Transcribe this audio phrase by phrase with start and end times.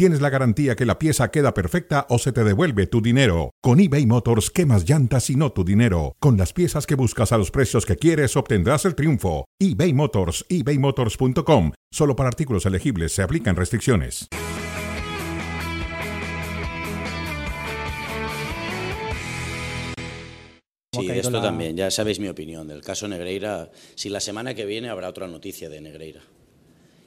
[0.00, 3.50] tienes la garantía que la pieza queda perfecta o se te devuelve tu dinero.
[3.60, 6.16] Con eBay Motors, quemas llantas y no tu dinero.
[6.20, 9.44] Con las piezas que buscas a los precios que quieres, obtendrás el triunfo.
[9.60, 11.72] eBay Motors, ebaymotors.com.
[11.92, 14.26] Solo para artículos elegibles se aplican restricciones.
[20.94, 23.70] Sí, esto la- también, ya sabéis mi opinión del caso Negreira.
[23.94, 26.20] Si la semana que viene habrá otra noticia de Negreira.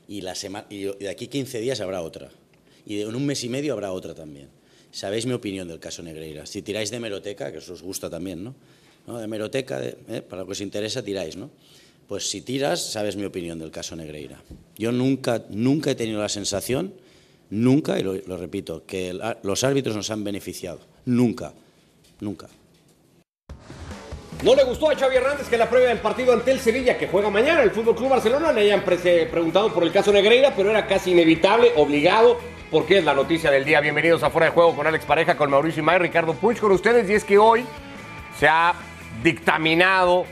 [0.08, 2.30] Y, la sema- y de aquí 15 días habrá otra.
[2.86, 4.50] Y en un mes y medio habrá otra también.
[4.92, 6.46] Sabéis mi opinión del caso Negreira.
[6.46, 8.54] Si tiráis de hemeroteca, que eso os gusta también, ¿no?
[9.08, 9.18] ¿No?
[9.18, 10.22] De hemeroteca, de- ¿eh?
[10.22, 11.50] para lo que os interesa, tiráis, ¿no?
[12.08, 14.42] Pues si tiras, sabes mi opinión del caso Negreira.
[14.78, 16.94] Yo nunca, nunca he tenido la sensación,
[17.50, 20.80] nunca, y lo, repito, que los árbitros nos han beneficiado.
[21.06, 21.54] Nunca,
[22.20, 22.48] nunca.
[24.44, 27.08] No le gustó a Xavi Hernández que la previa del partido ante el Sevilla, que
[27.08, 30.70] juega mañana, el Fútbol Club Barcelona, le hayan pre- preguntado por el caso Negreira, pero
[30.70, 32.38] era casi inevitable, obligado,
[32.74, 33.80] porque es la noticia del día.
[33.82, 37.08] Bienvenidos a Fuera de Juego con Alex Pareja, con Mauricio Imay, Ricardo Puig con ustedes.
[37.08, 37.64] Y es que hoy
[38.40, 38.74] se ha
[39.22, 40.26] dictaminado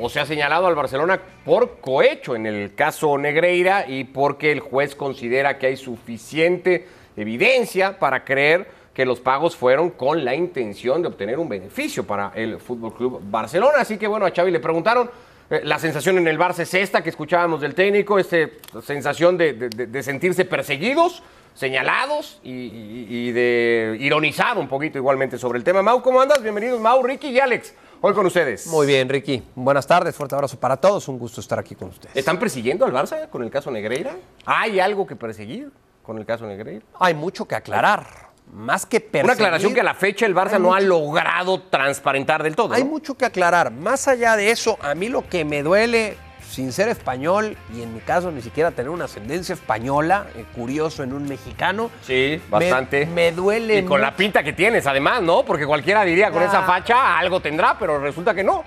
[0.00, 4.60] o, se ha señalado al Barcelona por cohecho en el caso Negreira y porque el
[4.60, 11.02] juez considera que hay suficiente evidencia para creer que los pagos fueron con la intención
[11.02, 13.78] de obtener un beneficio para el Fútbol Club Barcelona.
[13.80, 15.10] Así que bueno, a Xavi le preguntaron.
[15.50, 18.36] Eh, La sensación en el Barça es esta que escuchábamos del técnico, esta
[18.82, 21.22] sensación de, de- de- de sentirse perseguidos,
[21.54, 25.82] señalados y, y- y de ironizar un poquito igualmente sobre el tema.
[25.82, 26.42] Mau, ¿cómo andas?
[26.42, 28.66] Bienvenidos Mau, Ricky y Alex, hoy con ustedes.
[28.68, 29.42] Muy bien, Ricky.
[29.54, 31.06] Buenas tardes, fuerte abrazo para todos.
[31.08, 32.16] Un gusto estar aquí con ustedes.
[32.16, 34.16] ¿Están persiguiendo al Barça con el caso Negreira?
[34.46, 35.70] ¿Hay algo que perseguir
[36.02, 36.84] con el caso Negreira?
[36.98, 38.29] Hay mucho que aclarar.
[38.52, 39.24] Más que perseguir.
[39.24, 42.74] Una aclaración que a la fecha el Barça no ha logrado transparentar del todo.
[42.74, 42.90] Hay ¿no?
[42.90, 43.70] mucho que aclarar.
[43.70, 46.16] Más allá de eso, a mí lo que me duele,
[46.50, 51.04] sin ser español, y en mi caso ni siquiera tener una ascendencia española, eh, curioso
[51.04, 51.90] en un mexicano.
[52.02, 53.06] Sí, bastante.
[53.06, 53.78] Me, duele.
[53.78, 55.44] Y con la pinta que tienes, además, ¿no?
[55.44, 56.46] Porque cualquiera diría con Ah.
[56.46, 58.64] esa facha algo tendrá, pero resulta que no.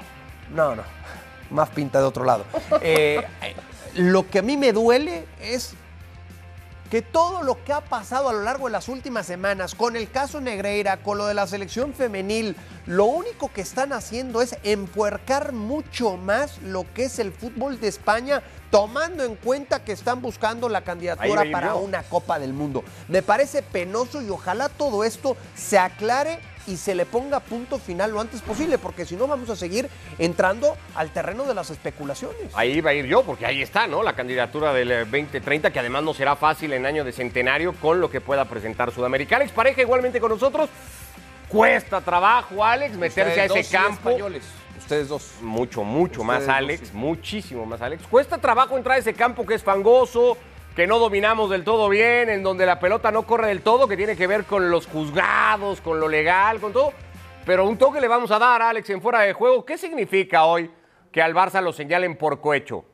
[0.54, 0.84] No, no.
[1.50, 2.46] Más pinta de otro lado.
[2.82, 3.22] Eh,
[3.96, 5.76] lo que a mí me duele es
[6.94, 10.12] que todo lo que ha pasado a lo largo de las últimas semanas, con el
[10.12, 12.56] caso Negreira, con lo de la selección femenil,
[12.86, 17.88] lo único que están haciendo es empuercar mucho más lo que es el fútbol de
[17.88, 22.84] España, tomando en cuenta que están buscando la candidatura para una Copa del Mundo.
[23.08, 28.12] Me parece penoso y ojalá todo esto se aclare y se le ponga punto final
[28.12, 32.52] lo antes posible, porque si no vamos a seguir entrando al terreno de las especulaciones.
[32.54, 34.04] Ahí va a ir yo, porque ahí está, ¿no?
[34.04, 38.00] La candidatura del eh, 2030, que además no será fácil en año de centenario con
[38.00, 39.36] lo que pueda presentar Sudamérica.
[39.36, 40.70] Alex Pareja igualmente con nosotros.
[41.48, 44.18] Cuesta trabajo, Alex, meterse a ese campo.
[44.78, 45.36] Ustedes dos.
[45.42, 46.88] Mucho, mucho Ustedes más, dos, Alex.
[46.88, 46.92] sí.
[46.94, 48.04] Muchísimo más, Alex.
[48.10, 50.38] Cuesta trabajo entrar a ese campo que es fangoso,
[50.76, 53.98] que no dominamos del todo bien, en donde la pelota no corre del todo, que
[53.98, 56.94] tiene que ver con los juzgados, con lo legal, con todo.
[57.46, 59.66] Pero un toque le vamos a dar, Alex, en fuera de juego.
[59.66, 60.72] ¿Qué significa hoy
[61.12, 62.86] que al Barça lo señalen por cohecho?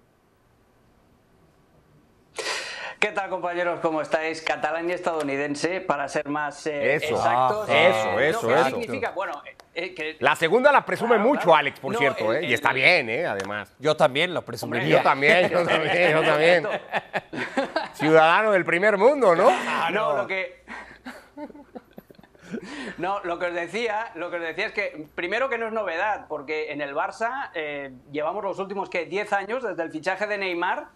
[2.99, 3.79] ¿Qué tal compañeros?
[3.79, 4.41] ¿Cómo estáis?
[4.41, 7.15] Catalán y estadounidense, para ser más eh, Eso.
[7.15, 7.69] exactos.
[7.69, 8.65] Ah, eso, Eh, eso, ¿qué eso.
[8.65, 9.11] significa?
[9.11, 11.55] Bueno, eh, eh, que- La segunda la presume Claro, mucho, claro.
[11.59, 12.47] Alex, por No, cierto, el- ¿eh?
[12.47, 13.25] Y el- está bien, ¿eh?
[13.25, 13.73] Además.
[13.79, 14.97] Yo también lo Hombre, presumiría.
[14.97, 16.67] Yo también, yo también, yo también.
[17.93, 19.47] Ciudadano del primer mundo, ¿no?
[19.49, 20.59] Ah, no, lo que.
[22.97, 25.71] No, lo que os decía, lo que os decía es que primero que no es
[25.73, 30.27] novedad, porque en el Barça eh, llevamos los últimos que 10 años desde el fichaje
[30.27, 30.87] de Neymar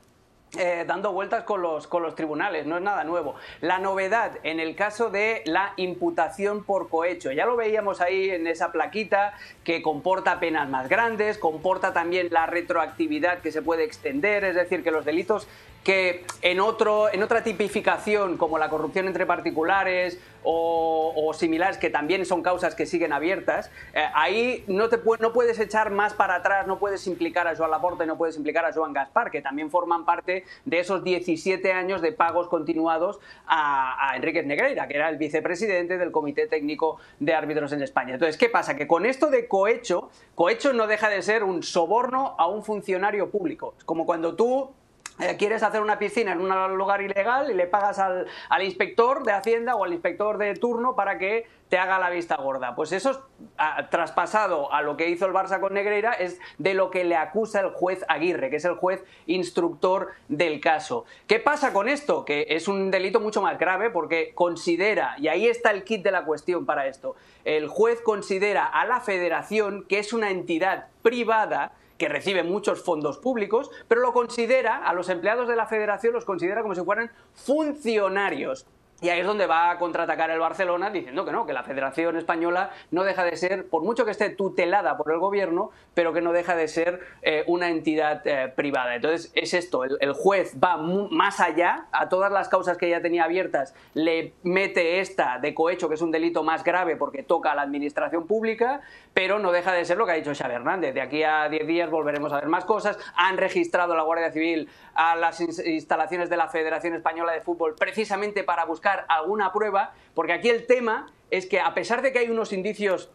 [0.57, 3.33] eh, dando vueltas con los, con los tribunales, no es nada nuevo.
[3.61, 8.45] La novedad en el caso de la imputación por cohecho, ya lo veíamos ahí en
[8.45, 9.33] esa plaquita
[9.63, 14.83] que comporta penas más grandes, comporta también la retroactividad que se puede extender, es decir,
[14.83, 15.47] que los delitos
[15.83, 22.25] que en, otro, en otra tipificación como la corrupción entre particulares o, similares, que también
[22.25, 26.67] son causas que siguen abiertas, eh, ahí no, te no puedes echar más para atrás,
[26.67, 29.71] no puedes implicar a Joan Laporta y no puedes implicar a Joan Gaspar, que también
[29.71, 35.09] forman parte de esos 17 años de pagos continuados a, a Enrique Negreira, que era
[35.09, 38.13] el vicepresidente del Comité Técnico de Árbitros en España.
[38.13, 38.75] Entonces, ¿qué pasa?
[38.75, 43.31] Que con esto de cohecho, cohecho no deja de ser un soborno a un funcionario
[43.31, 43.75] público.
[43.85, 44.71] Como cuando tú
[45.19, 48.27] eh, quieres hacer una piscina en un lugar ilegal y le pagas al,
[48.61, 52.73] inspector de Hacienda o al inspector de turno para que te haga la vista gorda.
[52.75, 53.27] Pues eso,
[53.57, 57.15] a, traspasado a lo que hizo el Barça con Negreira, es de lo que le
[57.15, 61.05] acusa el juez Aguirre, que es el juez instructor del caso.
[61.27, 62.25] ¿Qué pasa con esto?
[62.25, 66.11] Que es un delito mucho más grave porque considera, y ahí está el kit de
[66.11, 67.15] la cuestión para esto,
[67.45, 73.17] el juez considera a la federación que es una entidad privada que recibe muchos fondos
[73.17, 77.11] públicos, pero lo considera, a los empleados de la federación los considera como si fueran
[77.33, 78.65] funcionarios.
[79.03, 82.15] Y ahí es donde va a contraatacar el Barcelona diciendo que no, que la Federación
[82.15, 86.21] Española no deja de ser, por mucho que esté tutelada por el gobierno, pero que
[86.21, 88.95] no deja de ser eh, una entidad eh, privada.
[88.95, 93.25] Entonces es esto, el, juez va más allá, a todas las causas que ya tenía
[93.25, 97.55] abiertas, le mete esta de cohecho, que es un delito más grave porque toca a
[97.55, 98.79] la administración pública,
[99.13, 100.93] pero no deja de ser lo que ha dicho Xavi Hernández.
[100.93, 102.97] De aquí a 10 días volveremos a ver más cosas.
[103.15, 108.43] Han registrado la Guardia Civil a las instalaciones de la Federación Española de Fútbol precisamente
[108.43, 112.29] para buscar alguna prueba, porque aquí el tema es que a pesar de que hay
[112.29, 113.11] unos indicios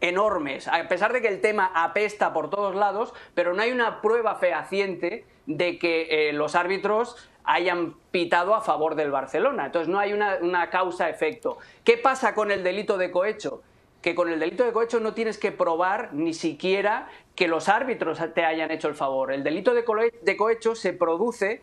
[0.00, 4.00] enormes, a pesar de que el tema apesta por todos lados, pero no hay una
[4.00, 9.66] prueba fehaciente de que eh, los árbitros hayan pitado a favor del Barcelona.
[9.66, 11.58] Entonces no hay una, una causa-efecto.
[11.84, 13.62] ¿Qué pasa con el delito de cohecho?
[14.02, 18.20] Que con el delito de cohecho no tienes que probar ni siquiera que los árbitros
[18.34, 19.32] te hayan hecho el favor.
[19.32, 21.62] El delito de cohecho se produce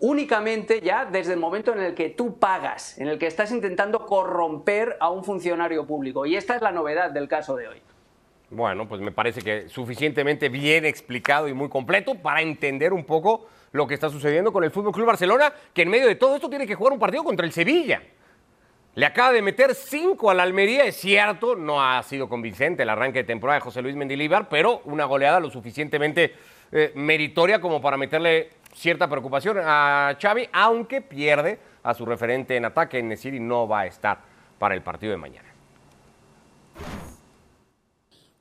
[0.00, 4.06] únicamente ya desde el momento en el que tú pagas, en el que estás intentando
[4.06, 6.26] corromper a un funcionario público.
[6.26, 7.82] Y esta es la novedad del caso de hoy.
[8.50, 13.46] Bueno, pues me parece que suficientemente bien explicado y muy completo para entender un poco
[13.72, 16.50] lo que está sucediendo con el Fútbol Club Barcelona, que en medio de todo esto
[16.50, 18.02] tiene que jugar un partido contra el Sevilla.
[18.96, 22.88] Le acaba de meter cinco a la Almería, es cierto, no ha sido convincente el
[22.88, 26.34] arranque de temporada de José Luis Mendilibar, pero una goleada lo suficientemente
[26.72, 32.64] eh, meritoria como para meterle cierta preocupación a Xavi, aunque pierde a su referente en
[32.64, 34.18] ataque, en Nesiri no va a estar
[34.58, 35.48] para el partido de mañana.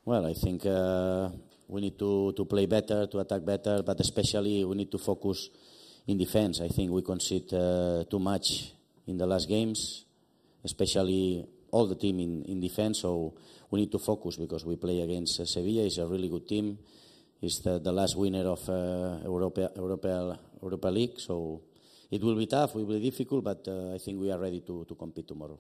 [0.04, 1.30] Well, I think uh,
[1.68, 5.52] we need to, to play better, to attack better, but especially we need to focus
[6.08, 6.60] in defense.
[6.60, 8.74] I think we concede uh, too much
[9.06, 10.06] in the last games.
[10.64, 13.00] Especially all the team in, in defense.
[13.00, 13.36] So
[13.70, 15.86] we need to focus because we play against uh, Sevilla.
[15.86, 16.78] It's a really good team.
[17.42, 21.20] It's the, the last winner of uh, Europa, Europa, Europa League.
[21.20, 21.62] So
[22.12, 24.62] it will be tough, it will be difficult, but uh, I think we are ready
[24.62, 25.60] to, to compete tomorrow.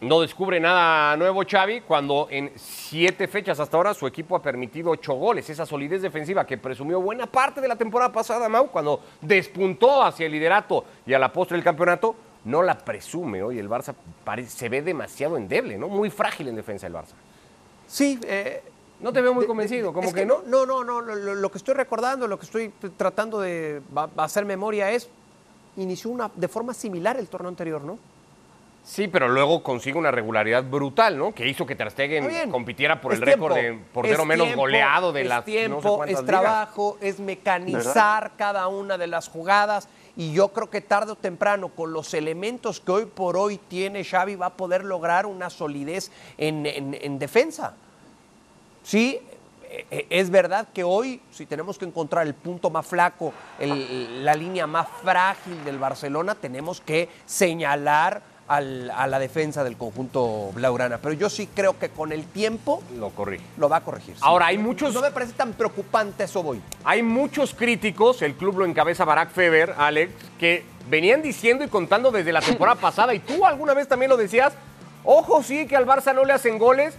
[0.00, 4.90] No descubre nada nuevo Xavi cuando en siete fechas hasta ahora su equipo ha permitido
[4.90, 5.50] ocho goles.
[5.50, 10.26] Esa solidez defensiva que presumió buena parte de la temporada pasada, Mau, cuando despuntó hacia
[10.26, 13.58] el liderato y a la postre del campeonato, no la presume hoy.
[13.58, 13.94] El Barça
[14.46, 15.88] se ve demasiado endeble, ¿no?
[15.88, 17.14] Muy frágil en defensa el Barça.
[17.86, 18.62] Sí, eh,
[19.00, 20.42] no te veo muy convencido, como que, no.
[20.46, 23.80] No, no, no, lo, que estoy recordando, lo que estoy tratando de
[24.16, 25.08] hacer memoria es,
[25.76, 27.98] inició una, de forma similar el torneo anterior, ¿no?
[28.84, 31.32] Sí, pero luego consigue una regularidad brutal, ¿no?
[31.32, 35.28] Que hizo que Ter Stegen compitiera por el récord de portero menos goleado de es
[35.28, 39.88] las tiempo, es trabajo, es mecanizar cada una de las jugadas
[40.18, 44.04] y yo creo que tarde o temprano con los elementos que hoy por hoy tiene
[44.04, 47.74] Xavi va a poder lograr una solidez en, defensa.
[48.82, 49.20] Sí,
[49.70, 54.34] e, e, es verdad que hoy, si tenemos que encontrar el punto más flaco, la
[54.34, 58.60] línea más frágil del Barcelona, tenemos que señalar a
[59.06, 60.98] la defensa del conjunto Blaugrana.
[60.98, 63.44] Pero yo sí creo que con el tiempo lo corrige.
[63.58, 64.16] Lo va a corregir.
[64.20, 64.94] Ahora, hay muchos.
[64.94, 66.60] No me parece tan preocupante eso voy.
[66.84, 72.10] Hay muchos críticos, el club lo encabeza Barack Feber, Alex, que venían diciendo y contando
[72.10, 74.54] desde la temporada pasada, y tú alguna vez también lo decías.
[75.04, 76.94] Ojo, sí, que al Barça no le hacen goles,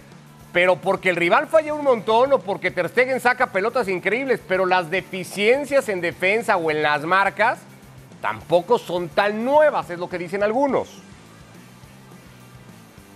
[0.52, 4.66] pero porque el rival falla un montón o porque Ter Stegen saca pelotas increíbles, pero
[4.66, 7.58] las deficiencias en defensa o en las marcas
[8.20, 11.02] tampoco son tan nuevas, es lo que dicen algunos.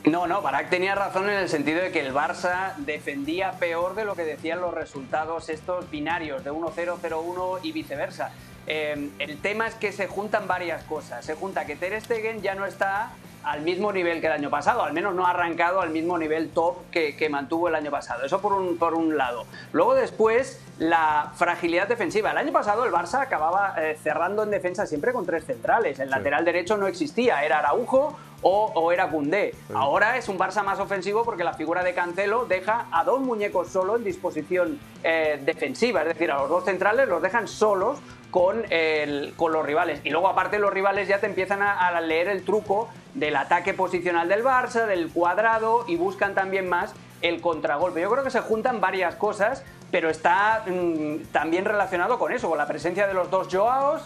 [0.04, 4.04] No, no, Barak tenía razón en el sentido de que el Barça defendía peor de
[4.04, 8.30] lo que decían los resultados estos binarios de 1-0, 0-1 y viceversa.
[8.66, 11.24] Eh, el tema es que se juntan varias cosas.
[11.24, 13.12] Se junta que Ter Stegen ya no está
[13.44, 16.50] al mismo nivel que el año pasado, al menos no ha arrancado al mismo nivel
[16.50, 18.24] top que, mantuvo el año pasado.
[18.24, 19.46] Eso por un, por un lado.
[19.72, 22.30] Luego después, la fragilidad defensiva.
[22.30, 25.98] El año pasado el Barça acababa eh, cerrando en defensa siempre con tres centrales.
[25.98, 29.54] El lateral derecho no existía, era Araujo o, era Cundé.
[29.74, 33.68] Ahora es un Barça más ofensivo porque la figura de Cancelo deja a dos muñecos
[33.68, 36.02] solo en disposición eh, defensiva.
[36.02, 37.98] Es decir, a los dos centrales los dejan solos
[38.30, 40.00] con, el, con los rivales.
[40.04, 44.28] Y luego aparte los rivales ya te empiezan a, leer el truco del ataque posicional
[44.28, 46.92] del Barça, del cuadrado y buscan también más
[47.22, 48.00] el contragolpe.
[48.00, 49.62] Yo creo que se juntan varias cosas
[49.94, 54.02] pero está mm, también relacionado con eso, con la presencia de los dos Joaos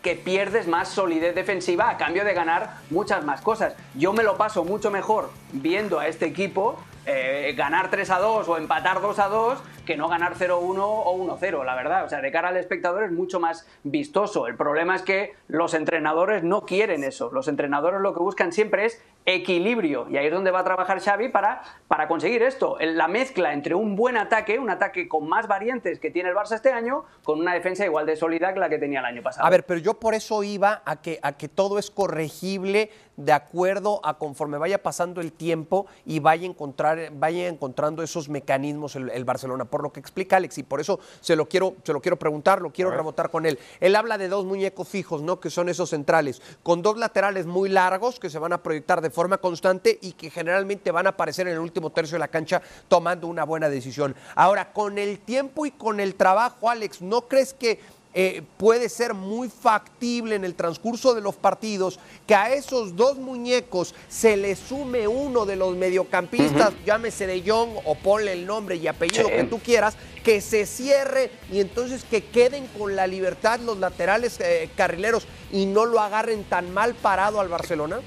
[0.00, 3.74] que pierdes más solidez defensiva a cambio de ganar muchas más cosas.
[3.96, 8.48] Yo me lo paso mucho mejor viendo a este equipo eh, ganar 3 a 2
[8.48, 12.04] o empatar 2 a 2 que no ganar 0-1 o 1-0, la verdad.
[12.04, 14.46] O sea, de cara al espectador es mucho más vistoso.
[14.46, 17.30] El problema es que los entrenadores no quieren eso.
[17.32, 20.06] Los entrenadores lo que buscan siempre es equilibrio.
[20.10, 22.76] Y ahí es donde va a trabajar Xavi para, para conseguir esto.
[22.80, 26.54] La mezcla entre un buen ataque, un ataque con más variantes que tiene el Barça
[26.54, 29.46] este año, con una defensa igual de sólida que la que tenía el año pasado.
[29.46, 33.32] A ver, pero yo por eso iba a que, a que todo es corregible de
[33.32, 39.10] acuerdo a conforme vaya pasando el tiempo y vaya, encontrar, vaya encontrando esos mecanismos el,
[39.10, 42.00] el Barcelona por lo que explica Alex, y por eso se lo quiero, se lo
[42.00, 43.58] quiero preguntar, lo quiero rebotar con él.
[43.80, 45.40] Él habla de dos muñecos fijos, ¿no?
[45.40, 49.10] Que son esos centrales, con dos laterales muy largos que se van a proyectar de
[49.10, 52.62] forma constante y que generalmente van a aparecer en el último tercio de la cancha
[52.88, 54.14] tomando una buena decisión.
[54.34, 57.80] Ahora, con el tiempo y con el trabajo, Alex, ¿no crees que
[58.14, 63.18] eh, puede ser muy factible en el transcurso de los partidos que a esos dos
[63.18, 68.76] muñecos se le sume uno de los mediocampistas, llámese de Jong o ponle el nombre
[68.76, 73.58] y apellido que tú quieras, que se cierre y entonces que queden con la libertad
[73.58, 78.00] los laterales eh, carrileros y no lo agarren tan mal parado al Barcelona?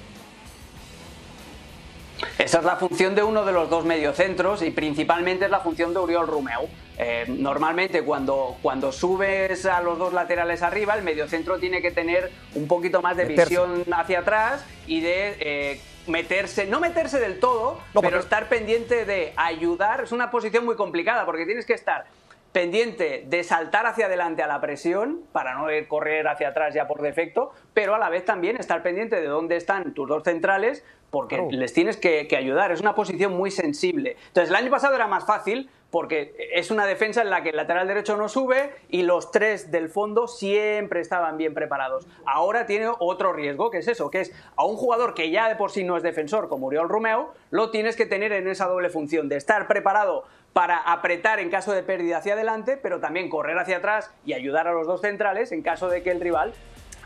[2.38, 5.94] Esa es la función de uno de los dos mediocentros y principalmente es la función
[5.94, 6.70] de Uriol Romeu.
[7.00, 12.32] Eh, normalmente cuando, cuando subes a los dos laterales arriba, el mediocentro tiene que tener
[12.56, 17.80] un poquito más de visión hacia atrás y de eh, meterse, no meterse del todo,
[18.02, 20.02] pero estar pendiente de ayudar.
[20.02, 22.06] Es una posición muy complicada porque tienes que estar
[22.52, 27.02] pendiente de saltar hacia adelante a la presión para no correr hacia atrás ya por
[27.02, 31.42] defecto, pero a la vez también estar pendiente de dónde están tus dos centrales porque
[31.52, 32.72] les tienes que, ayudar.
[32.72, 34.18] Es una posición muy sensible.
[34.28, 37.56] Entonces, el año pasado era más fácil porque es una defensa en la que el
[37.56, 42.08] lateral derecho no sube y los tres del fondo siempre estaban bien preparados.
[42.26, 45.56] Ahora tiene otro riesgo, que es eso, que es a un jugador que ya de
[45.56, 48.90] por sí no es defensor, como Uriol Romeo, lo tienes que tener en esa doble
[48.90, 53.58] función de estar preparado para apretar en caso de pérdida hacia adelante, pero también correr
[53.60, 56.54] hacia atrás y ayudar a los dos centrales en caso de que el rival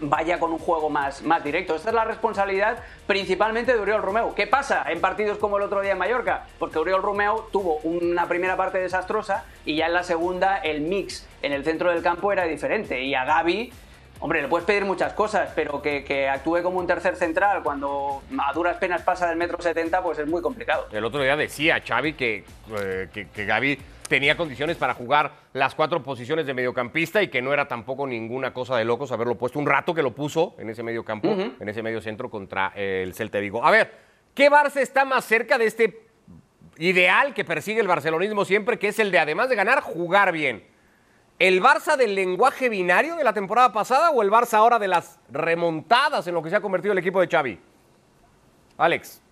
[0.02, 1.76] vaya con un juego más, más directo.
[1.76, 4.36] Esta es la responsabilidad principalmente de Uriol Romeo.
[4.36, 6.48] ¿Qué pasa en partidos como el otro día en Mallorca?
[6.60, 11.28] Porque Uriol Romeo tuvo una primera parte desastrosa y ya en la segunda el mix
[11.42, 13.04] en el centro del campo era diferente.
[13.04, 13.72] Y a Gaby
[14.24, 18.54] Hombre, le puedes pedir muchas cosas, pero que, actúe como un tercer central cuando a
[18.54, 20.88] duras penas pasa del metro 70, pues es muy complicado.
[20.92, 22.46] El otro día decía Xavi que,
[22.80, 27.42] eh, que, que Gaby tenía condiciones para jugar las cuatro posiciones de mediocampista y que
[27.42, 30.70] no era tampoco ninguna cosa de locos haberlo puesto un rato que lo puso en
[30.70, 33.66] ese medio campo, en ese medio centro contra el Celta Vigo.
[33.66, 33.92] A ver,
[34.36, 36.02] ¿qué Barça está más cerca de este
[36.78, 40.64] ideal que persigue el barcelonismo siempre, que es el de además de ganar, jugar bien?
[41.42, 45.20] ¿El Barça del lenguaje binario de la temporada pasada o el Barça ahora de las
[45.32, 47.60] remontadas en lo que se ha convertido el equipo de Xavi?
[48.78, 49.24] Alex.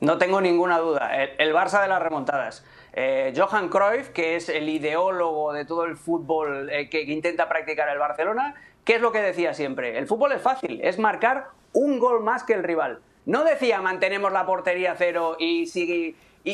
[0.00, 1.14] No tengo ninguna duda.
[1.14, 2.64] el Barça de las remontadas.
[2.92, 7.88] Eh, Johan Cruyff, que es el ideólogo de todo el fútbol eh, que, intenta practicar
[7.88, 9.96] el Barcelona, ¿qué es lo que decía siempre?
[9.96, 12.98] El fútbol es fácil, es marcar un gol más que el rival.
[13.26, 15.68] No decía mantenemos la portería cero y,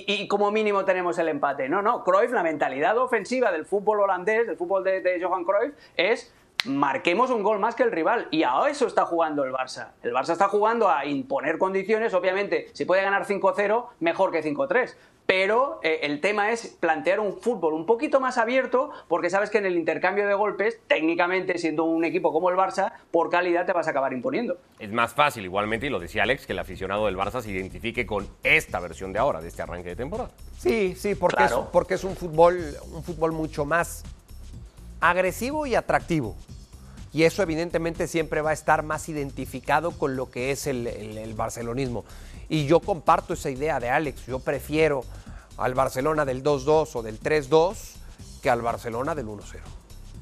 [0.07, 1.69] y, como mínimo tenemos el empate.
[1.69, 5.75] No, no, Cruyff, la mentalidad ofensiva del fútbol holandés, del fútbol de, de Johan Cruyff,
[5.97, 6.33] es
[6.65, 8.29] marquemos un gol más que el rival.
[8.31, 9.93] Y a eso está jugando el Barça.
[10.03, 12.15] El Barça está jugando a imponer condiciones.
[12.15, 14.95] Obviamente, si puede ganar 5-0, mejor que 5-3
[15.27, 19.59] pero eh, el tema es plantear un fútbol un poquito más abierto, porque sabes que
[19.59, 23.73] en el intercambio de golpes, técnicamente siendo un equipo como el Barça, por calidad te
[23.73, 24.59] vas a acabar imponiendo.
[24.79, 28.05] Es más fácil, igualmente, y lo decía Alex, que el aficionado del Barça se identifique
[28.07, 30.31] con esta versión de ahora, de este arranque de temporada.
[30.59, 34.05] Sí, sí, porque, es, porque es un fútbol, un fútbol mucho más
[35.01, 36.37] agresivo y atractivo.
[37.15, 42.05] Y eso evidentemente siempre va a estar más identificado con lo que es el barcelonismo.
[42.49, 44.27] Y yo comparto esa idea de Alex.
[44.27, 45.05] Yo prefiero
[45.57, 47.77] al Barcelona del 2-2 o del 3-2
[48.43, 49.61] que al Barcelona del 1-0.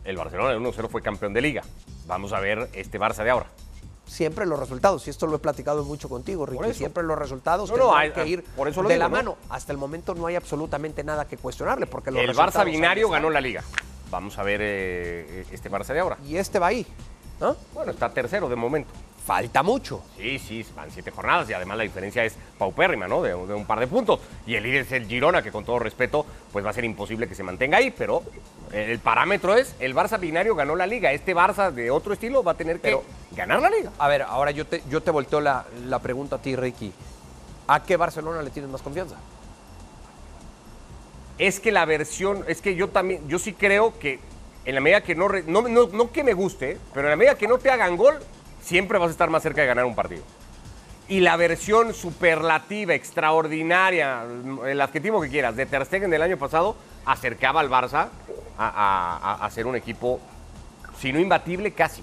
[0.04, 1.62] El Barcelona del 1-0 fue campeón de liga.
[2.06, 3.46] Vamos a ver este Barça de ahora.
[4.06, 7.94] Siempre los resultados, y esto lo he platicado mucho contigo, Ricky, siempre los resultados no,
[7.94, 9.38] hay, que ir por eso de la mano.
[9.48, 11.86] Hasta el momento no hay absolutamente nada que cuestionarle.
[11.86, 13.62] porque los El Barça binario ganó la liga.
[14.12, 16.18] Vamos a ver eh, este Barça de ahora.
[16.24, 16.86] Y este va ahí.
[17.40, 17.56] ¿no?
[17.74, 18.92] Bueno, está tercero de momento
[19.24, 20.02] falta mucho.
[20.16, 23.22] Sí, sí, van siete jornadas y además la diferencia es paupérrima, ¿no?
[23.22, 24.20] De, un par de puntos.
[24.46, 27.28] Y el líder es el Girona, que con todo respeto, pues va a ser imposible
[27.28, 28.22] que se mantenga ahí, pero
[28.72, 32.52] el parámetro es, el Barça binario ganó la liga, este Barça de otro estilo va
[32.52, 32.98] a tener que
[33.36, 33.92] ganar la liga.
[33.98, 36.92] A ver, ahora yo te, yo te volteo la, la pregunta a ti, Ricky.
[37.68, 39.16] ¿A qué Barcelona le tienes más confianza?
[41.38, 44.20] Es que la versión, es que yo también, yo sí creo que
[44.64, 47.48] en la medida que no, no, no, que me guste, pero en la medida que
[47.48, 48.14] no te hagan gol,
[48.62, 50.22] siempre vas a estar más cerca de ganar un partido.
[51.08, 54.22] Y la versión superlativa, extraordinaria,
[54.66, 58.08] el adjetivo que quieras, de Ter Stegen del año pasado, acercaba al Barça
[58.56, 60.20] a- a ser un equipo,
[60.98, 62.02] si no imbatible, casi.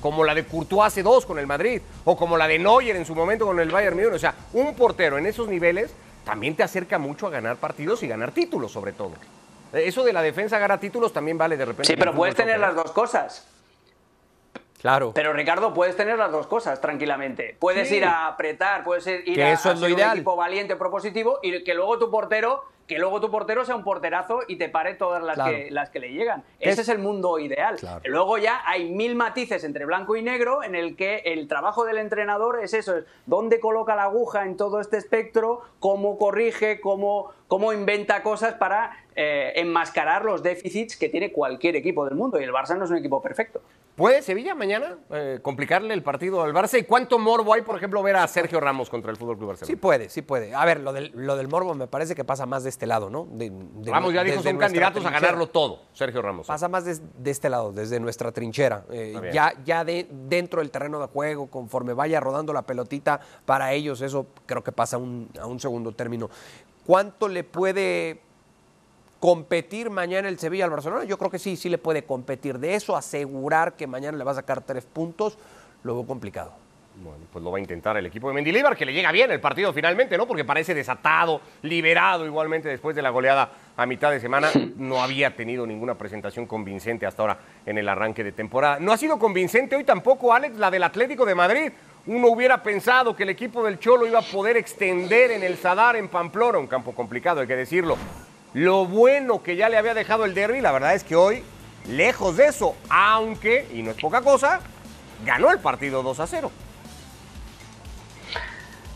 [0.00, 3.04] Como la de Courtois hace dos con el Madrid, o como la de Neuer en
[3.06, 4.14] su momento con el Bayern Múnich.
[4.14, 5.92] O sea, un portero en esos niveles
[6.30, 9.10] también te acerca mucho a ganar partidos y ganar títulos, sobre todo.
[9.72, 11.86] Eso de la defensa gana títulos también vale de repente.
[11.92, 13.48] Sí, pero puedes tener las dos cosas.
[14.80, 15.10] Claro.
[15.12, 17.56] Pero Ricardo, puedes tener las dos cosas tranquilamente.
[17.58, 17.96] Puedes Sí.
[17.96, 20.10] ir a apretar, puedes ir Que a, eso a es lo ideal.
[20.12, 23.84] un equipo valiente, propositivo y que luego tu portero, que luego tu portero sea un
[23.84, 25.52] porterazo y te pare todas las, Claro.
[25.56, 26.42] que, las que le llegan.
[26.58, 27.76] Es- Ese es el mundo ideal.
[27.76, 28.00] Claro.
[28.04, 31.98] Luego ya hay mil matices entre blanco y negro en el que el trabajo del
[31.98, 37.30] entrenador es eso, es dónde coloca la aguja en todo este espectro, cómo corrige, cómo,
[37.46, 38.90] cómo inventa cosas para
[39.22, 42.40] eh, enmascarar los déficits que tiene cualquier equipo del mundo.
[42.40, 43.60] Y el Barça no es un equipo perfecto.
[43.94, 46.78] ¿Puede Sevilla mañana eh, complicarle el partido al Barça?
[46.78, 49.60] ¿Y cuánto morbo hay, por ejemplo, ver a Sergio Ramos contra el Fútbol Club Sí
[49.60, 49.80] Barcelona?
[49.82, 50.54] puede, sí puede.
[50.54, 53.10] A ver, lo del, lo del morbo me parece que pasa más de este lado,
[53.10, 53.26] ¿no?
[53.30, 56.46] De- de- Ramos ya dijo son candidatos a ganarlo todo, Sergio Ramos.
[56.46, 58.84] Pasa más de, este lado, desde nuestra trinchera.
[58.90, 63.74] Eh, ya ya de, dentro del terreno de juego, conforme vaya rodando la pelotita, para
[63.74, 66.30] ellos eso creo que pasa a un, a un segundo término.
[66.86, 68.22] ¿Cuánto le puede
[69.20, 71.04] competir mañana el Sevilla al Barcelona?
[71.04, 72.58] Yo creo que sí, sí le puede competir.
[72.58, 75.38] De eso, asegurar que mañana le va a sacar tres puntos,
[75.84, 76.52] lo veo complicado.
[77.02, 79.40] Bueno, pues lo va a intentar el equipo de Mendilibar, que le llega bien el
[79.40, 80.26] partido finalmente, ¿no?
[80.26, 84.50] Porque parece desatado, liberado igualmente después de la goleada a mitad de semana.
[84.76, 88.78] No había tenido ninguna presentación convincente hasta ahora en el arranque de temporada.
[88.80, 91.72] No ha sido convincente hoy tampoco, Alex, la del Atlético de Madrid.
[92.06, 95.96] Uno hubiera pensado que el equipo del Cholo iba a poder extender en el Sadar,
[95.96, 97.96] en Pamplona, un campo complicado, hay que decirlo.
[98.52, 101.44] Lo bueno que ya le había dejado el derby, la verdad es que hoy,
[101.86, 104.60] lejos de eso, aunque, y no es poca cosa,
[105.24, 106.50] ganó el partido 2 a 0.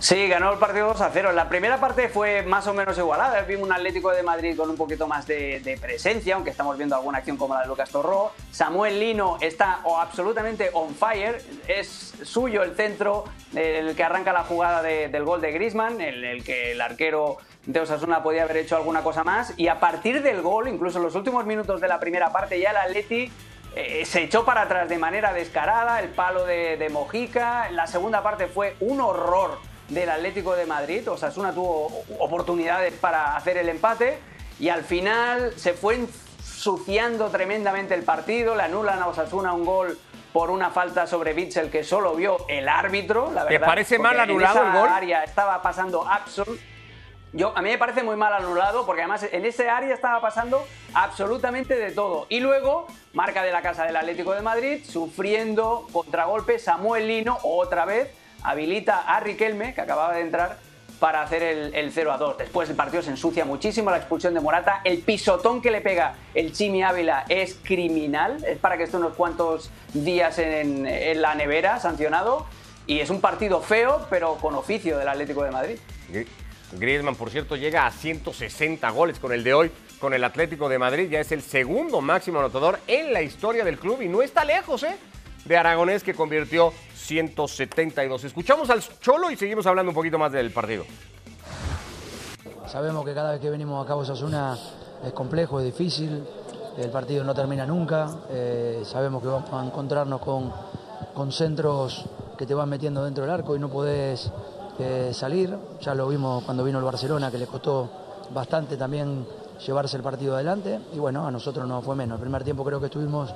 [0.00, 1.32] Sí, ganó el partido 2 a 0.
[1.32, 3.40] La primera parte fue más o menos igualada.
[3.42, 7.18] Vimos un Atlético de Madrid con un poquito más de, presencia, aunque estamos viendo alguna
[7.18, 8.32] acción como la de Lucas Torró.
[8.50, 11.40] Samuel Lino está absolutamente on fire.
[11.68, 16.22] Es suyo el centro, el que arranca la jugada de- del gol de Grisman, el,
[16.22, 19.54] el que el arquero de Osasuna podía haber hecho alguna cosa más.
[19.56, 22.70] Y a partir del gol, incluso en los últimos minutos de la primera parte, ya
[22.70, 23.32] el Atleti
[23.76, 27.70] eh, se echó para atrás de manera descarada, el palo de, de Mojica.
[27.70, 31.08] La segunda parte fue un horror del Atlético de Madrid.
[31.10, 34.18] Osasuna tuvo oportunidades para hacer el empate
[34.60, 38.54] y al final se fue ensuciando tremendamente el partido.
[38.54, 39.98] Le anulan a Osasuna un gol
[40.32, 43.30] por una falta sobre Bitzel que solo vio el árbitro.
[43.32, 44.88] La ¿Te verdad, parece mal anulado el gol?
[44.88, 46.58] área estaba pasando Absol.
[47.34, 50.64] Yo, a mí me parece muy mal anulado porque además en ese área estaba pasando
[50.92, 52.26] absolutamente de todo.
[52.28, 57.86] Y luego, marca de la casa del Atlético de Madrid, sufriendo contragolpe, Samuel Lino, otra
[57.86, 58.12] vez,
[58.44, 60.58] habilita a Riquelme, que acababa de entrar,
[61.00, 62.38] para hacer el, el 0 a 2.
[62.38, 66.14] Después el partido se ensucia muchísimo, la expulsión de Morata, el pisotón que le pega
[66.34, 71.80] el Chimi Ávila es criminal, es para que esté unos cuantos días en, la nevera,
[71.80, 72.46] sancionado.
[72.86, 75.78] Y es un partido feo, pero con oficio del Atlético de Madrid.
[76.72, 80.78] Griezmann, por cierto, llega a 160 goles con el de hoy, con el Atlético de
[80.78, 81.08] Madrid.
[81.10, 84.82] Ya es el segundo máximo anotador en la historia del club y no está lejos,
[84.82, 84.96] ¿eh?
[85.44, 88.24] De Aragonés, que convirtió 172.
[88.24, 90.84] Escuchamos al Cholo y seguimos hablando un poquito más del partido.
[92.66, 94.58] Sabemos que cada vez que venimos a Cabo Osasuna
[95.04, 96.24] es complejo, es difícil,
[96.78, 100.52] el partido no termina nunca, eh, sabemos que vamos a encontrarnos con,
[101.14, 104.30] con centros que te van metiendo dentro del arco y no podés
[105.12, 107.88] salir, ya lo vimos cuando vino el Barcelona que le costó
[108.32, 109.26] bastante también
[109.64, 110.80] llevarse el partido adelante.
[110.92, 113.30] Y bueno, a nosotros no fue menos, el primer tiempo creo que estuvimos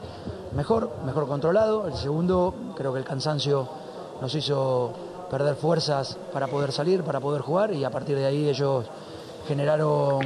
[0.54, 3.68] mejor, mejor controlado, el segundo creo que el cansancio
[4.20, 4.92] nos hizo
[5.30, 7.72] perder fuerzas para poder salir, para poder jugar.
[7.72, 8.86] Y a partir de ahí ellos
[9.46, 10.20] generaron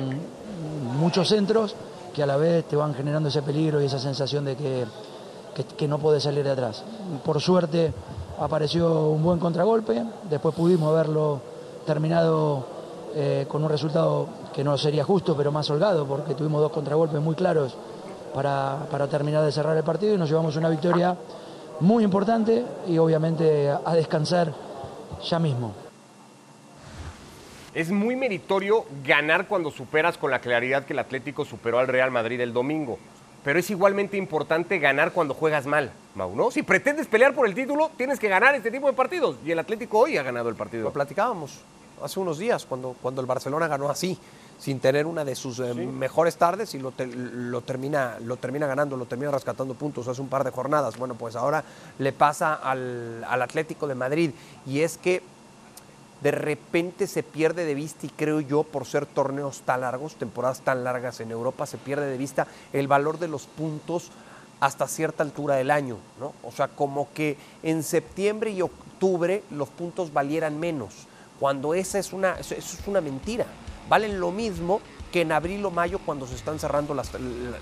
[0.99, 1.75] muchos centros
[2.15, 4.85] que a la vez te van generando ese peligro y esa sensación de que,
[5.55, 6.83] que, que no puedes salir de atrás.
[7.25, 7.93] Por suerte
[8.39, 11.41] apareció un buen contragolpe, después pudimos haberlo
[11.87, 12.67] terminado
[13.15, 17.21] eh, con un resultado que no sería justo, pero más holgado, porque tuvimos dos contragolpes
[17.21, 17.77] muy claros
[18.35, 21.17] para, para terminar de cerrar el partido y nos llevamos una victoria
[21.81, 24.55] muy importante y obviamente a, descansar
[25.23, 25.75] ya mismo.
[27.75, 32.11] Es muy meritorio ganar cuando superas con la claridad que el Atlético superó al Real
[32.11, 32.99] Madrid el domingo.
[33.45, 36.51] Pero es igualmente importante ganar cuando juegas mal, Mau, ¿no?
[36.51, 39.37] Si pretendes pelear por el título, tienes que ganar este tipo de partidos.
[39.45, 40.85] Y el Atlético hoy ha ganado el partido.
[40.85, 41.61] Lo platicábamos
[42.03, 44.19] hace unos días cuando, cuando el Barcelona ganó así.
[44.59, 48.65] sin tener una de sus eh, mejores tardes y lo, te- lo termina, lo termina
[48.69, 50.97] ganando, lo termina rescatando puntos hace un par de jornadas.
[50.99, 51.65] Bueno, pues ahora
[51.99, 54.31] le pasa al, al Atlético de Madrid
[54.65, 55.21] y es que
[56.23, 60.61] de repente se pierde de vista y creo yo por ser torneos tan largos, temporadas
[60.61, 64.11] tan largas en Europa, se pierde de vista el valor de los puntos
[64.61, 66.35] hasta cierta altura del año, ¿no?
[66.45, 71.09] O sea, como que en septiembre y octubre los puntos valieran menos,
[71.41, 73.47] cuando esa es una, eso es una mentira.
[73.89, 74.81] Valen lo mismo
[75.13, 77.11] que en abril o mayo cuando se están cerrando las,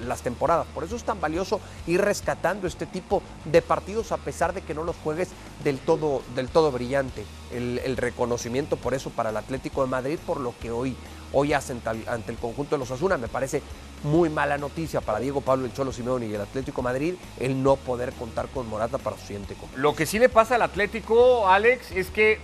[0.06, 0.68] las temporadas.
[0.72, 4.72] Por eso es tan valioso ir rescatando este tipo de partidos a pesar de que
[4.72, 5.30] no los juegues
[5.64, 7.24] del todo, del todo brillante.
[7.52, 10.94] El, reconocimiento por eso para el Atlético de Madrid por lo que hoy,
[11.32, 13.18] hoy hacen tal- ante el conjunto de los Asuna.
[13.18, 13.62] Me parece
[14.04, 17.60] muy mala noticia para Diego Pablo El Cholo Simeone y el Atlético de Madrid el
[17.60, 19.72] no poder contar con Morata para su siguiente copa.
[19.74, 22.38] Lo que sí le pasa al Atlético, Alex, es que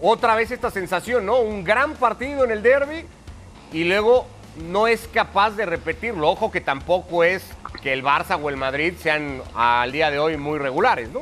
[0.00, 1.40] otra vez esta sensación, ¿no?
[1.40, 3.04] Un gran partido en el derby
[3.72, 6.28] y luego no es capaz de repetirlo.
[6.28, 7.44] Ojo que tampoco es
[7.82, 11.20] que el Barça o el Madrid sean al día de hoy muy regulares, ¿no?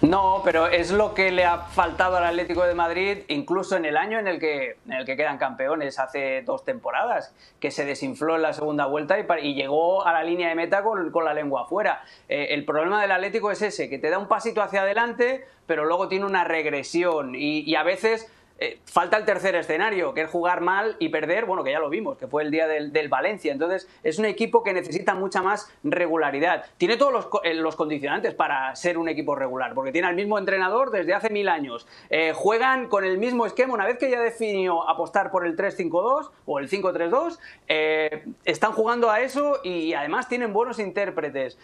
[0.00, 3.96] No, pero es lo que le ha faltado al Atlético de Madrid, incluso en el
[3.96, 8.36] año en el que, en el que quedan campeones, hace dos temporadas, que se desinfló
[8.36, 12.04] en la segunda vuelta y, llegó a la línea de meta con, la lengua afuera.
[12.28, 15.84] Eh, el problema del Atlético es ese, que te da un pasito hacia adelante, pero
[15.84, 20.60] luego tiene una regresión y a veces eh, falta el tercer escenario, que es jugar
[20.60, 23.52] mal y perder, bueno, que ya lo vimos, que fue el día del, Valencia.
[23.52, 26.64] Entonces, es un equipo que necesita mucha más regularidad.
[26.76, 30.38] Tiene todos los, eh, los condicionantes para ser un equipo regular, porque tiene al mismo
[30.38, 31.86] entrenador desde hace mil años.
[32.10, 36.30] Eh, juegan con el mismo esquema, una vez que ya definió apostar por el 3-5-2
[36.46, 41.58] o el 5-3-2, eh, están jugando a eso y además tienen buenos intérpretes.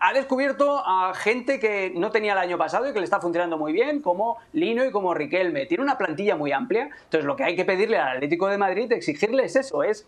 [0.00, 3.56] Ha descubierto a gente que no tenía el año pasado y que le está funcionando
[3.56, 5.66] muy bien, como Lino y como Riquelme.
[5.66, 8.90] Tiene una plantilla muy amplia, entonces lo que hay que pedirle al Atlético de Madrid,
[8.92, 10.06] exigirle es eso, es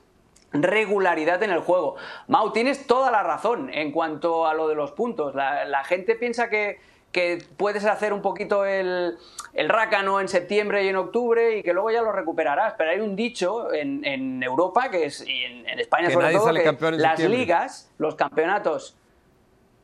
[0.53, 1.97] regularidad en el juego.
[2.27, 5.35] Mau, tienes toda la razón en cuanto a lo de los puntos.
[5.35, 6.81] La, la gente piensa que,
[7.13, 9.17] que puedes hacer un poquito el,
[9.53, 12.75] el rácano en septiembre y en octubre y que luego ya lo recuperarás.
[12.79, 16.33] Pero hay un dicho en, en Europa, que es, y en, en España Que sobre
[16.33, 18.97] todo, que las ligas, los campeonatos...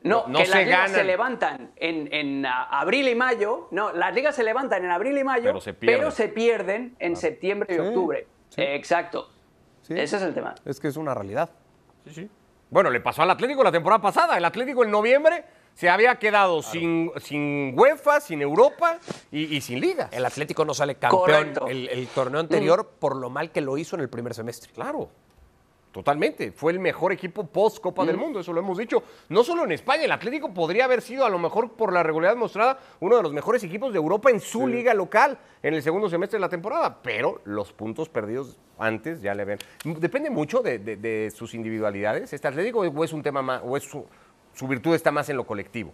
[0.03, 0.95] No, que se las ligas ganan.
[0.95, 3.67] se levantan en, en, ah, abril y mayo.
[3.71, 5.99] No, las ligas se levantan en abril y mayo, Pero se pierden.
[5.99, 8.27] pero se pierden en septiembre y Sí, octubre.
[8.49, 8.61] sí.
[8.61, 9.29] Eh, exacto.
[9.81, 9.93] Sí.
[9.97, 10.53] Ese es el tema.
[10.65, 11.49] Es que es una realidad.
[12.69, 14.37] Bueno, le pasó al Atlético la temporada pasada.
[14.37, 18.97] El Atlético en noviembre se había quedado sin, sin UEFA, sin Europa
[19.31, 20.11] y, y sin ligas.
[20.11, 21.67] El Atlético no sale campeón Correcto.
[21.67, 24.71] el, el torneo anterior por lo mal que lo hizo en el primer semestre.
[24.73, 25.09] Claro,
[25.97, 26.51] totalmente.
[26.51, 29.01] Fue el mejor equipo post Copa del Mundo, eso lo hemos dicho.
[29.29, 32.37] No solo en España, el Atlético podría haber sido, a lo mejor por la regularidad
[32.37, 36.07] mostrada, uno de los mejores equipos de Europa en su liga local en el segundo
[36.07, 36.99] semestre de la temporada.
[37.01, 39.57] Pero los puntos perdidos antes ya le ven.
[39.83, 42.31] Depende mucho de, de- de sus individualidades.
[42.31, 44.05] Este Atlético o es un tema más, o es su,
[44.53, 45.91] su virtud está más en lo colectivo.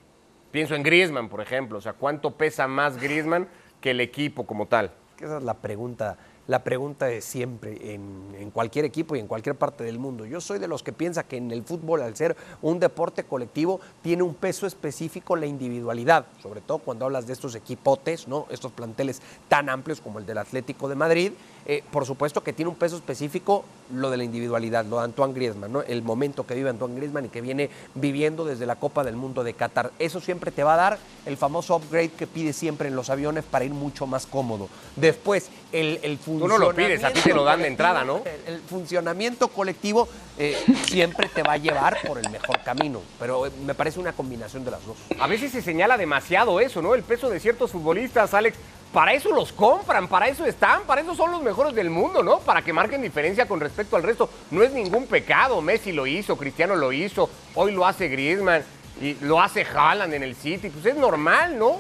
[0.52, 1.78] Pienso en Griezmann, por ejemplo.
[1.78, 3.48] O sea, ¿cuánto pesa más Griezmann
[3.80, 4.92] que el equipo como tal?
[5.20, 9.84] Esa es la pregunta, la pregunta de siempre en, cualquier equipo y en cualquier parte
[9.84, 10.26] del mundo.
[10.26, 13.80] Yo soy de los que piensa que en el fútbol, al ser un deporte colectivo,
[14.02, 18.46] tiene un peso específico la individualidad, sobre todo cuando hablas de estos equipotes, ¿no?
[18.50, 21.32] estos planteles tan amplios como el del Atlético de Madrid.
[21.66, 25.34] Eh, por supuesto que tiene un peso específico lo de la individualidad, lo de Antoine
[25.34, 25.82] Griezmann, ¿no?
[25.82, 29.44] el momento que vive Antoine Griezmann y que viene viviendo desde la Copa del Mundo
[29.46, 29.92] de Qatar.
[29.98, 33.46] Eso siempre te va a dar el famoso upgrade que pide siempre en los aviones
[33.46, 34.68] para ir mucho más cómodo.
[34.98, 38.22] Después, el, el no lo pides, a ti te lo dan de funcionamiento entrada, ¿no?
[38.46, 40.08] el funcionamiento colectivo
[40.38, 40.56] eh,
[40.86, 44.64] siempre te va a llevar por el mejor camino, pero eh, me parece una combinación
[44.64, 44.98] de las dos.
[45.20, 46.94] A veces se señala demasiado eso, ¿no?
[46.94, 48.58] El peso de ciertos futbolistas, Alex.
[48.94, 52.38] Para eso los compran, para eso están, para eso son los mejores del mundo, ¿no?
[52.40, 54.30] Para que marquen diferencia con respecto al resto.
[54.52, 55.60] No es ningún pecado.
[55.62, 58.64] Messi lo hizo, Cristiano lo hizo, hoy lo hace Griezmann
[59.02, 60.70] y lo hace Haaland en el City.
[60.70, 61.78] Pues es normal, ¿no?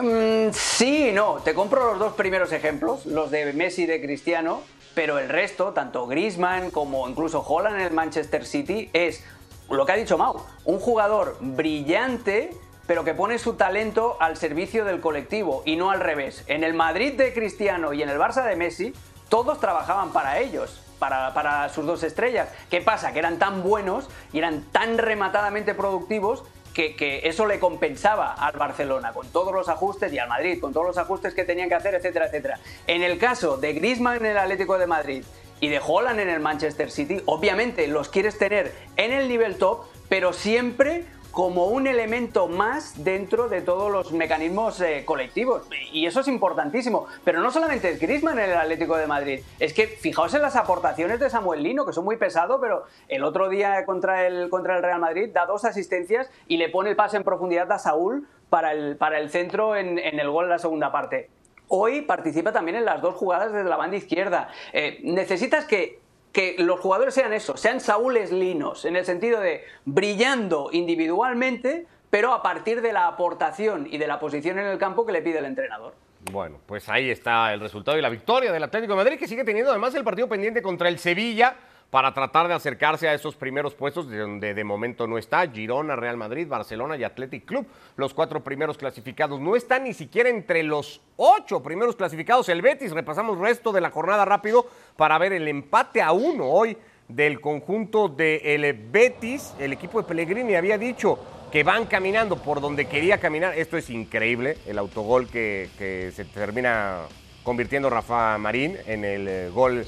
[0.00, 1.36] Mm, sí no.
[1.44, 4.62] Te compro los dos primeros ejemplos, los de Messi y de Cristiano,
[4.94, 9.24] pero el resto, tanto Griezmann como incluso Holland en el Manchester City, es
[9.70, 12.50] lo que ha dicho Mau, un jugador brillante
[12.86, 16.44] pero que pone su talento al servicio del colectivo y no al revés.
[16.46, 18.92] En el Madrid de Cristiano y en el Barça de Messi,
[19.28, 22.48] todos trabajaban para ellos, para, para sus dos estrellas.
[22.70, 23.12] ¿Qué pasa?
[23.12, 29.12] Que eran tan buenos y eran tan rematadamente productivos que, eso le compensaba al Barcelona
[29.12, 31.94] con todos los ajustes y al Madrid con todos los ajustes que tenían que hacer,
[31.94, 32.58] etcétera, etcétera.
[32.86, 35.24] En el caso de Griezmann en el Atlético de Madrid
[35.60, 39.84] y de Holland en el Manchester City, obviamente los quieres tener en el nivel top,
[40.08, 45.62] pero siempre como un elemento más dentro de todos los mecanismos eh, colectivos.
[45.90, 47.06] Y eso es importantísimo.
[47.24, 49.40] Pero no solamente es Griezmann en el Atlético de Madrid.
[49.58, 53.24] Es que fijaos en las aportaciones de Samuel Lino, que son muy pesados, pero el
[53.24, 56.96] otro día contra el, contra el Real Madrid da dos asistencias y le pone el
[56.96, 60.58] pase en profundidad a Saúl para el, para el centro en, el gol en la
[60.58, 61.30] segunda parte.
[61.68, 64.50] Hoy participa también en las dos jugadas desde la banda izquierda.
[64.74, 66.01] Eh, necesitas que
[66.32, 72.32] que los jugadores sean eso, sean Saúles linos, en el sentido de brillando individualmente, pero
[72.32, 75.38] a partir de la aportación y de la posición en el campo que le pide
[75.38, 75.94] el entrenador.
[76.30, 79.44] Bueno, pues ahí está el resultado y la victoria del Atlético de Madrid, que sigue
[79.44, 81.56] teniendo además el partido pendiente contra el Sevilla
[81.92, 85.94] para tratar de acercarse a esos primeros puestos de donde de momento no está Girona,
[85.94, 87.66] Real Madrid, Barcelona y Athletic Club.
[87.96, 92.48] Los cuatro primeros clasificados no están ni siquiera entre los ocho primeros clasificados.
[92.48, 96.78] El Betis, repasamos resto de la jornada rápido para ver el empate a uno hoy
[97.08, 99.52] del conjunto del Betis.
[99.58, 101.18] El equipo de Pellegrini había dicho
[101.52, 103.52] que van caminando por donde quería caminar.
[103.58, 107.00] Esto es increíble, el autogol que, que se termina
[107.42, 109.84] convirtiendo Rafa Marín en el eh, gol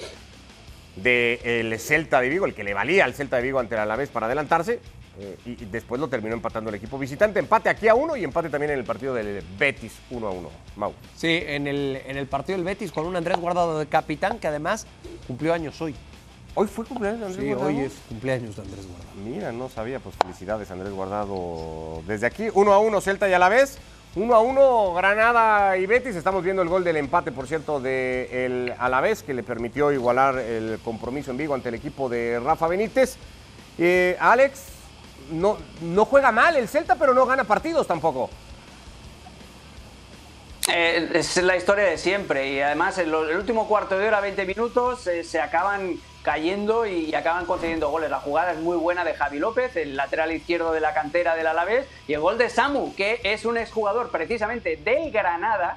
[0.97, 4.09] del Celta de Vigo, el que le valía al Celta de Vigo ante el Alavés
[4.11, 4.81] para adelantarse.
[5.19, 7.39] eh, y, y después lo terminó empatando el equipo visitante.
[7.39, 10.51] Empate aquí a uno y empate también en el partido del Betis 1 a 1.
[10.77, 10.93] Mau.
[11.17, 14.49] Sí, en el, en el partido del Betis con un Andrés Guardado de capitán que
[14.49, 14.87] además
[15.27, 15.95] cumplió años hoy.
[16.57, 17.69] Hoy fue cumpleaños de Andrés Sí, Guardado.
[17.71, 19.11] hoy es cumpleaños de Andrés Guardado.
[19.25, 22.47] Mira, no sabía, pues felicidades Andrés Guardado desde aquí.
[22.53, 23.79] 1 a 1 Celta y Alavés.
[24.17, 26.15] 1 a 1 Granada y Betis.
[26.15, 30.79] Estamos viendo el gol del empate, por cierto, del Alavés, que le permitió igualar el
[30.85, 33.17] compromiso en Vigo ante el equipo de Rafa Benítez.
[33.77, 34.67] Eh, Alex,
[35.33, 38.31] no, no juega mal el Celta, pero no gana partidos tampoco.
[40.73, 44.21] Eh, es la historia de siempre y además en lo- el último cuarto de hora,
[44.21, 48.11] 20 minutos, eh, se acaban cayendo y acaban concediendo goles.
[48.11, 51.47] La jugada es muy buena de Javi López, el lateral izquierdo de la cantera del
[51.47, 55.77] Alavés, y el gol de Samu, que es un exjugador precisamente del Granada,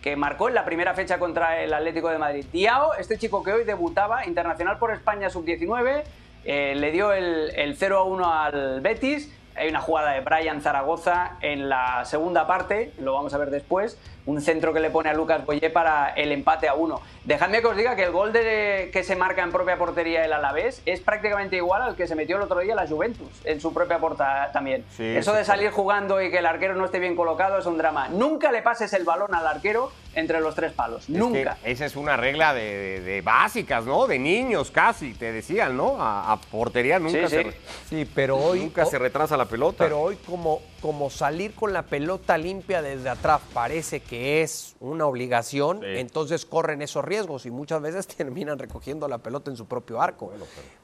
[0.00, 2.46] que marcó en la primera fecha contra el Atlético de Madrid.
[2.52, 6.04] Diao, este chico que hoy debutaba, internacional por España sub-19,
[6.44, 9.34] eh, le dio el, el 0 a 1 al Betis.
[9.56, 13.98] Hay una jugada de Brian Zaragoza en la segunda parte, lo vamos a ver después.
[14.28, 17.00] Un centro que le pone a Lucas Boyé para el empate a uno.
[17.24, 20.34] Dejadme que os diga que el gol de, que se marca en propia portería el
[20.34, 23.72] Alavés es prácticamente igual al que se metió el otro día la Juventus, en su
[23.72, 24.84] propia porta también.
[24.94, 27.64] Sí, Eso sí, de salir jugando y que el arquero no esté bien colocado es
[27.64, 28.08] un drama.
[28.10, 31.04] Nunca le pases el balón al arquero entre los tres palos.
[31.04, 31.56] Es Nunca.
[31.64, 34.06] esa es una regla de, de- de básicas, ¿no?
[34.06, 36.02] De niños casi, te decían, ¿no?
[36.02, 37.52] A, a portería nunca, Sí, se,
[37.88, 38.60] Sí, pero hoy.
[38.60, 39.84] nunca se retrasa la pelota.
[39.84, 45.06] Pero hoy como, como salir con la pelota limpia desde atrás parece que es una
[45.06, 45.86] obligación, Sí.
[45.98, 50.32] entonces corren esos riesgos y muchas veces terminan recogiendo la pelota en su propio arco.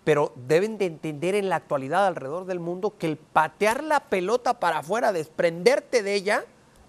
[0.05, 0.33] pero...
[0.37, 4.79] deben de entender en la actualidad alrededor del mundo que el patear la pelota para
[4.79, 6.44] afuera, desprenderte de ella,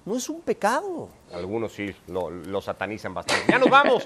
[0.05, 1.09] no es un pecado.
[1.33, 3.51] Algunos sí lo, lo satanizan bastante.
[3.51, 4.03] Ya nos vamos.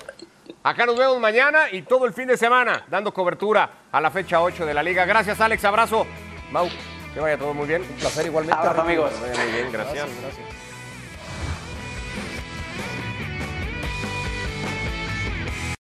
[0.63, 4.41] Acá nos vemos mañana y todo el fin de semana dando cobertura a la fecha
[4.41, 5.05] 8 de la liga.
[5.05, 5.63] Gracias, Alex.
[5.65, 6.05] Abrazo.
[6.51, 6.67] Mau,
[7.13, 7.81] que vaya todo muy bien.
[7.81, 8.59] Un placer igualmente.
[8.59, 9.11] Abrazo, amigos.
[9.19, 10.07] Muy bien, gracias.
[10.21, 10.68] gracias.